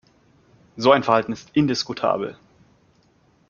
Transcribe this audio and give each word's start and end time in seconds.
So 0.77 0.91
ein 0.93 1.03
Verhalten 1.03 1.31
ist 1.31 1.51
indiskutabel. 1.55 2.35